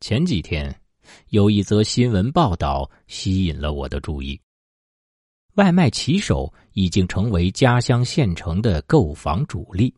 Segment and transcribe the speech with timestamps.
[0.00, 0.74] 前几天，
[1.28, 4.40] 有一则新闻报道吸引了我的注意。
[5.56, 9.94] 外卖骑手已经成为家乡县城的购房主力。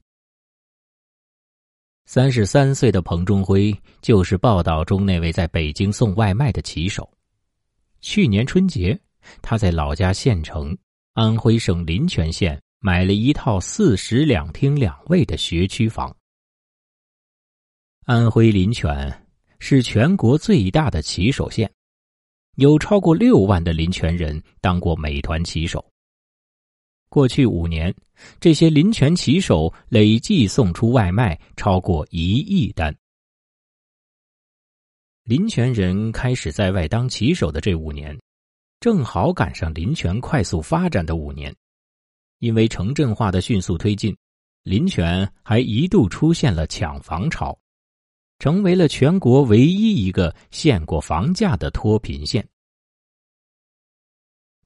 [2.05, 7.09] 三十三岁的彭中辉就是报道中那位在北京送外卖的骑手。
[8.01, 8.99] 去年春节，
[9.41, 10.77] 他在老家县城
[11.13, 16.15] 安徽省临泉县买了一套四室两厅两卫的学区房。
[18.05, 19.22] 安徽临泉。
[19.65, 21.73] 是全国最大的骑手县，
[22.57, 25.89] 有超过六万的临泉人当过美团骑手。
[27.09, 27.95] 过去五年，
[28.41, 32.93] 这些临泉骑手累计送出外卖超过一亿单。
[35.23, 38.19] 临泉人开始在外当骑手的这五年，
[38.81, 41.55] 正好赶上临泉快速发展的五年，
[42.41, 44.13] 因为城镇化的迅速推进，
[44.65, 47.57] 临泉还一度出现了抢房潮。
[48.43, 52.45] 成为了全国唯一一个限过房价的脱贫县。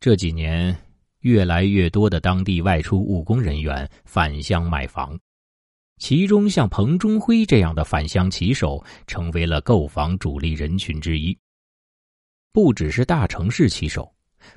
[0.00, 0.74] 这几年，
[1.20, 5.20] 越来越多的当地外出务工人员返乡买房，
[5.98, 11.38] 其中像彭中辉这样的返乡骑手成为了购房主力人群之一。
[12.52, 14.10] 不只是大城市骑手，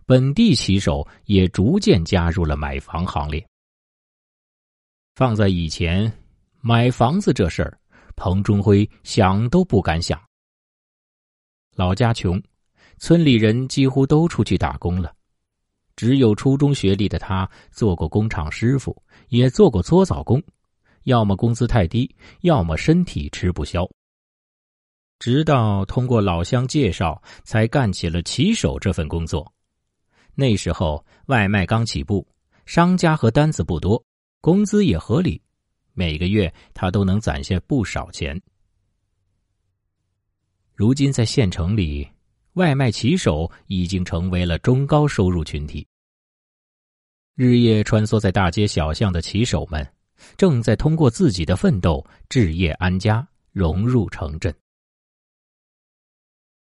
[0.06, 3.46] 本地骑手也逐渐加入了买房行列。
[5.16, 6.10] 放在以前，
[6.62, 7.79] 买房子这事儿。
[8.20, 10.22] 彭中辉想都不敢想。
[11.76, 12.40] 老家穷，
[12.98, 15.16] 村里人几乎都出去打工了，
[15.96, 20.44] 只有初中学历的他做过工厂师傅，也做过搓澡工，
[21.04, 23.90] 要么工资太低，要么身体吃不消。
[25.18, 29.50] 直到通过老乡介绍，才干起了骑手这份工作。
[30.36, 32.28] 那时候外卖刚起步，
[32.66, 34.04] 商家和单子不多，
[34.42, 35.42] 工资也合理。
[35.94, 38.42] 每个月他都能攒下不少钱。
[40.74, 42.10] 如今在县城里，
[42.54, 45.86] 外卖骑手已经成为了中高收入群体。
[47.36, 49.86] 日夜穿梭在大街小巷的骑手们，
[50.38, 54.54] 正在通过自己的奋斗置业安家，融入城镇。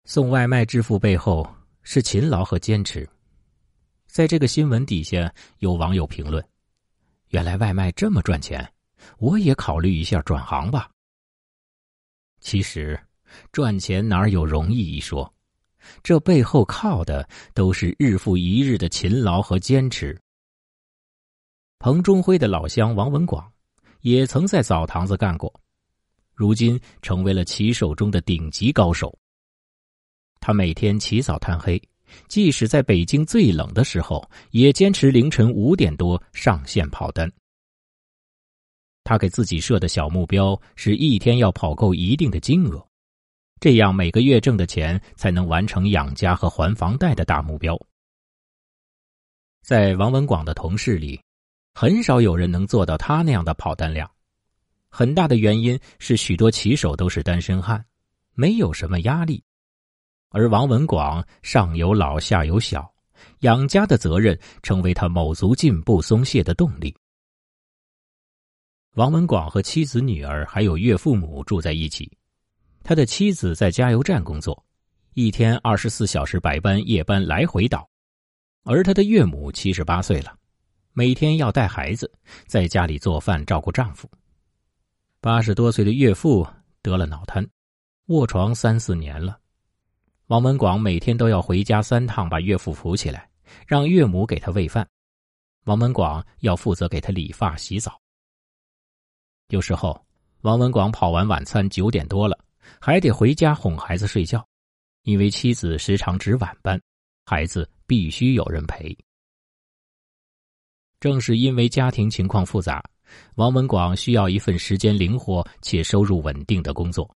[0.04, 1.48] 送外卖致富背后
[1.82, 3.08] 是勤劳和坚持。
[4.06, 6.44] 在这个新闻底下，有网友评论
[7.30, 8.68] ：“原来外卖这么赚钱。”
[9.18, 10.90] 我也考虑一下转行吧。
[12.40, 12.98] 其实，
[13.52, 15.32] 赚钱哪有容易一说？
[16.02, 20.20] 这背后靠的都是日复一日的勤劳和坚持。
[21.78, 23.50] 彭中辉的老乡王文广，
[24.02, 25.52] 也曾在澡堂子干过，
[26.34, 29.18] 如今成为了棋手中的顶级高手。
[30.40, 31.80] 他每天起早贪黑，
[32.28, 37.30] 即使在北京最冷的时候，也坚持凌晨五点多上线跑单。
[39.10, 42.80] 他给自己设的小目标是一天要跑够一定的金额，
[43.58, 47.76] 这样每个月挣的钱才能完成养家和还房贷的大目标。
[49.62, 51.20] 在王文广的同事里，
[51.74, 54.08] 很少有人能做到他那样的跑单量。
[54.88, 57.84] 很大的原因是许多骑手都是单身汉，
[58.34, 59.42] 没有什么压力，
[60.28, 62.88] 而王文广上有老下有小，
[63.40, 66.96] 养家的责任成为他卯足劲不松懈的动力。
[68.94, 72.10] 王文广和妻子、女儿还有岳父母住在一起。
[72.82, 74.64] 他的妻子在加油站工作，
[75.14, 77.88] 一天二十四小时白班、夜班来回倒。
[78.64, 80.36] 而他的岳母七十八岁了，
[80.92, 82.10] 每天要带孩子，
[82.48, 84.10] 在家里做饭照顾丈夫。
[85.20, 86.46] 八十多岁的岳父
[86.82, 87.48] 得了脑瘫，
[88.06, 89.38] 卧床三四年了。
[90.26, 93.28] 王文广每天都要回家三趟，把岳父扶起来，
[93.68, 94.86] 让岳母给他喂饭。
[95.64, 98.00] 王文广要负责给他理发、洗澡。
[99.50, 100.00] 有时候，
[100.42, 102.38] 王文广跑完晚餐九点多了，
[102.80, 104.44] 还得回家哄孩子睡觉，
[105.02, 106.80] 因为妻子时常值晚班，
[107.26, 108.96] 孩子必须有人陪。
[111.00, 112.80] 正是因为家庭情况复杂，
[113.34, 117.12] 王文广需要一份时间灵活且收入稳定的工作，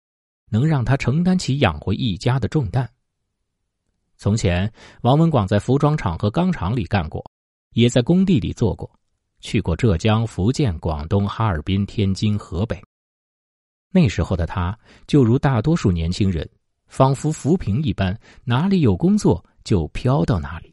[0.50, 2.88] 能让他承担起养活一家的重担。
[4.17, 7.23] 从前，王文广在服装厂和钢厂里干过，
[7.75, 8.90] 也在工地里做过。
[9.42, 12.82] 去过浙江、福建、广东、哈尔滨、天津、河北。
[13.90, 16.48] 那时候的他，就如大多数年轻人，
[16.86, 20.72] 仿佛浮萍一般，哪里有工作就飘到哪里。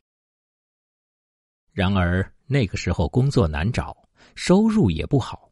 [1.73, 3.97] 然而那个时候工作难找，
[4.35, 5.51] 收入也不好，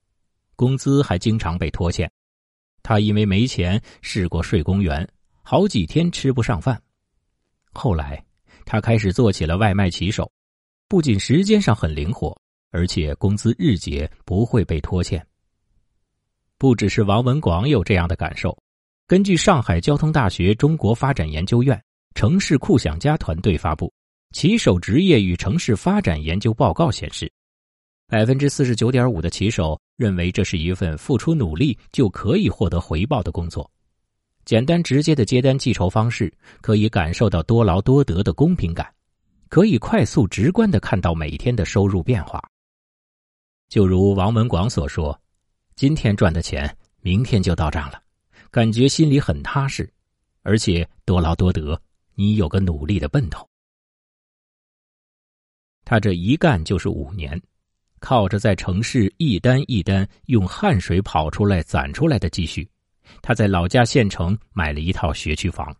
[0.55, 2.09] 工资还经常被拖欠。
[2.83, 5.05] 他因为没钱，试过睡公园，
[5.41, 6.81] 好几天吃不上饭。
[7.73, 8.23] 后来，
[8.63, 10.31] 他开始做起了外卖骑手，
[10.87, 12.39] 不仅时间上很灵活。
[12.71, 15.25] 而且工资日结，不会被拖欠。
[16.57, 18.57] 不只是王文广有这样的感受，
[19.05, 21.79] 根据上海交通大学中国发展研究院
[22.15, 23.87] 城市酷想家团队发布
[24.35, 27.31] 《骑手职业与城市发展研究报告》显示，
[28.07, 33.69] 百分之四十九点五的骑手认为这是一份付出努力就可以获得回报的工作。
[34.45, 38.91] 简单直接的接单计酬方式，可以感受到多劳多得的公平感，
[39.49, 42.41] 可以快速直观的看到每天的收入变化。
[43.69, 45.19] 就如王文广所说
[45.75, 48.01] ：“今天赚的钱，明天就到账了。”
[48.49, 49.87] 感觉心里很踏实，
[50.41, 51.79] 而且多劳多得，
[52.15, 53.47] 你有个努力的奔头。
[55.83, 57.39] 他这一干就是五年，
[57.99, 62.67] 靠着在城市一单一单用汗水跑出来攒出来的积蓄，
[63.21, 65.75] 他在老家县城买了一套学区房，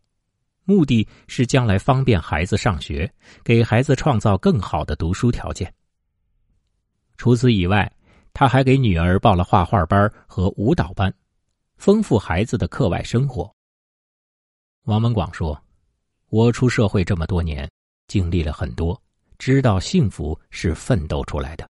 [0.65, 3.11] 目的是将来方便孩子上学，
[3.43, 5.73] 给孩子创造更好的读书条件。
[7.17, 7.91] 除此以外，
[8.33, 11.13] 他还给女儿报了画画班和舞蹈班。
[11.77, 13.53] 丰富孩子的课外生活。
[14.85, 15.61] 王文广说
[16.29, 17.69] ：“我出社会这么多年，
[18.07, 18.99] 经历了很多，
[19.37, 21.69] 知道幸福是奋斗出来的。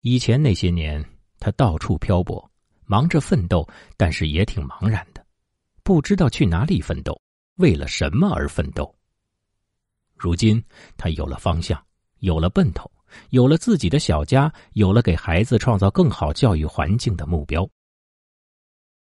[0.00, 1.04] 以前那些年，
[1.38, 2.50] 他到处漂泊，
[2.86, 3.68] 忙着奋斗，
[3.98, 5.22] 但是也挺茫然的，
[5.82, 7.20] 不知道去哪里奋斗，
[7.56, 8.94] 为了什么而奋斗。
[10.16, 10.62] 如今，
[10.96, 11.82] 他有了方向，
[12.20, 12.90] 有了奔头，
[13.30, 17.68] 有了自己的小家，有了给孩子创造更好教育环境的目标。”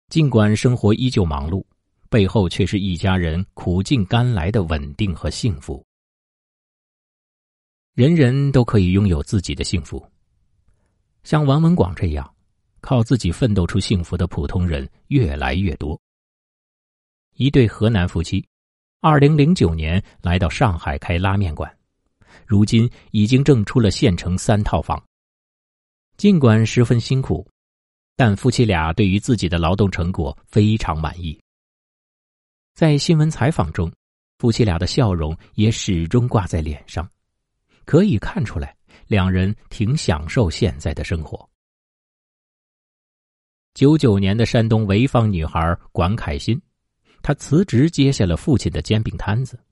[0.09, 1.65] 尽管生活依旧忙碌，
[2.09, 5.85] 背后却是一家人苦尽甘来的稳定和幸福。
[7.95, 10.05] 人人都可以拥有自己的幸福。
[11.25, 12.35] 像王文广这样，
[12.81, 16.01] 靠自己奋斗出幸福的普通人越来越多。
[17.35, 18.47] 一对河南夫妻，
[19.01, 21.76] 二零零九年来到上海开拉面馆，
[22.47, 25.03] 如今已经挣出了县城三套房。
[26.17, 27.47] 尽管十分辛苦。
[28.19, 31.39] 但夫妻俩对于自己的劳动成果非常满意。
[32.75, 33.93] 在新闻采访中，
[34.39, 37.07] 夫妻俩的笑容也始终挂在脸上，
[37.85, 38.75] 可以看出来
[39.07, 41.47] 两人挺享受现在的生活。
[43.75, 46.59] 九九年的山东潍坊女孩管凯欣，
[47.21, 49.63] 她辞职接下了父亲的煎饼摊子。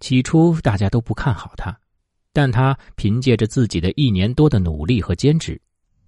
[0.00, 1.78] 起初大家都不看好她，
[2.36, 5.58] 但他凭借着自己的一年多的努力和坚持。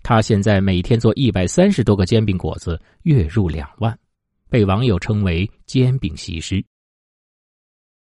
[0.02, 3.98] 他现在每天做一百三十多个煎饼果子，月入两万，
[4.50, 6.62] 被网友称为“煎饼西施”。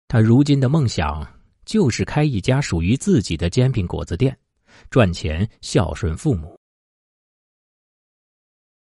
[0.09, 1.23] 他如今的梦想
[1.65, 4.35] 就是开一家属于自己的煎饼果子店，
[4.89, 6.59] 赚钱孝顺父母。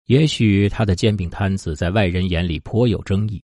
[0.05, 3.43] 也许他的煎饼摊子在外人眼里颇有争议，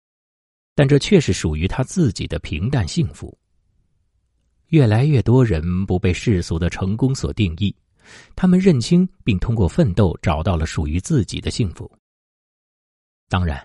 [0.75, 3.35] 但这却是属于他自己的平淡幸福。
[4.71, 7.75] 越来越多人不被世俗的成功所定义。
[8.35, 11.89] 他们认清并通过奋斗找到了属于自己的幸福。
[13.29, 13.65] 当然，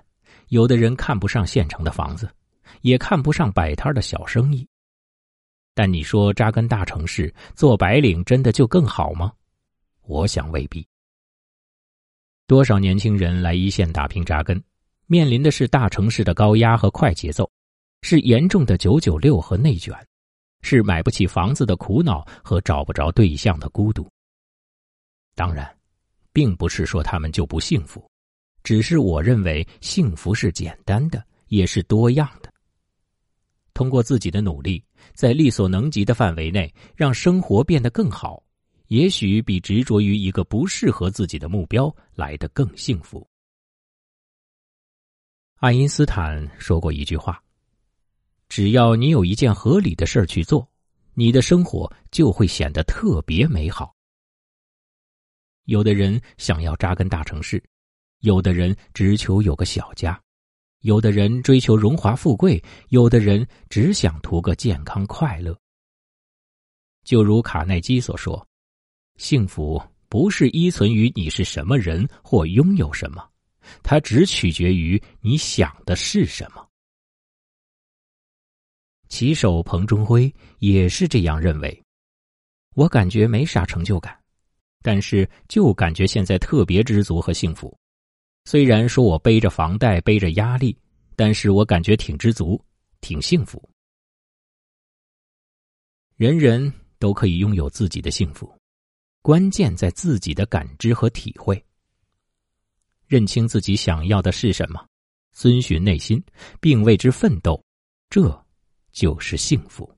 [0.49, 2.29] 有的人看不上县城的房子，
[2.81, 4.67] 也看不上摆摊的小生意。
[5.73, 9.33] 但你说扎根大城市做白领真的就更好吗？
[10.03, 10.87] 我想未必。
[12.45, 14.63] 多少年轻人来一线打拼扎根，
[15.07, 17.49] 面临的是大城市的高压和快节奏，
[18.03, 19.91] 是严重的九九六和内卷，
[20.65, 24.09] 是买不起房子的苦恼和找不着对象的孤独。
[25.35, 25.71] 当然，
[26.33, 28.03] 并不是说他们就不幸福，
[28.63, 32.51] 只是我认为幸福是简单的，也是多样的。
[33.75, 38.41] 通过自己的努力，在力所能及的范围内，让生活变得更好，
[38.87, 43.23] 也许比执着于一个不适合自己的目标来得更幸福。
[45.57, 47.39] 爱因斯坦说过一句话
[48.55, 50.65] ：“只要你有一件合理的事儿去做，
[51.13, 53.93] 你的生活就会显得特别美好。”
[55.67, 57.61] 有的人想要扎根大城市，
[58.21, 60.17] 有的人只求有个小家，
[60.83, 65.53] 有的人追求荣华富贵，有的人只想图个健康快乐。
[67.03, 68.47] 就如卡耐基所说
[69.19, 73.21] ：“幸福不是依存于你是什么人或拥有什么，
[73.83, 76.65] 它只取决于你想的是什么。”
[79.07, 81.83] 棋手彭中辉也是这样认为。
[82.73, 84.17] 我感觉没啥成就感。
[84.81, 87.75] 但是，就感觉现在特别知足和幸福。
[88.43, 90.77] 虽然说我背着房贷，背着压力，
[91.15, 92.63] 但是我感觉挺知足，
[93.01, 93.67] 挺幸福。
[96.15, 98.55] 人人都可以拥有自己的幸福，
[99.23, 101.59] 关键在自己的感知和体会。
[103.07, 104.87] 认清自己想要的是什么，
[105.33, 106.23] 遵循内心，
[106.59, 107.59] 并为之奋斗，
[108.07, 108.44] 这
[108.95, 109.93] 就是幸福。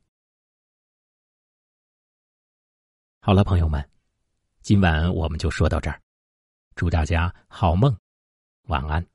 [3.22, 3.88] 好了，朋友们。
[4.62, 6.02] 今晚我们就说到这儿，
[6.76, 7.96] 祝大家好梦，
[8.64, 9.06] 晚安。